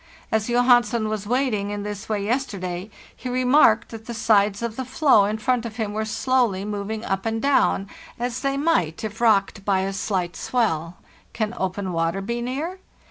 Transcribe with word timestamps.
As 0.31 0.49
Johansen 0.49 1.09
was 1.09 1.27
waiting 1.27 1.69
in 1.69 1.83
this 1.83 2.09
way 2.09 2.25
yes 2.25 2.47
terday, 2.47 2.89
he 3.15 3.29
remarked 3.29 3.89
that 3.89 4.07
the 4.07 4.15
sides 4.15 4.63
of 4.63 4.75
the 4.75 4.83
floe 4.83 5.25
in 5.25 5.37
front 5.37 5.63
of 5.63 5.75
him 5.75 5.93
were 5.93 6.05
slowly 6.05 6.65
moving 6.65 7.05
up 7.05 7.23
and 7.23 7.39
down,* 7.39 7.87
as 8.17 8.39
they 8.39 8.57
might 8.57 9.03
if 9.03 9.21
rocked 9.21 9.63
by 9.63 9.81
a 9.81 9.93
slight 9.93 10.35
swell. 10.35 10.95
Can 11.33 11.53
open 11.55 11.93
water 11.93 12.19
be 12.19 12.41
near? 12.41 12.79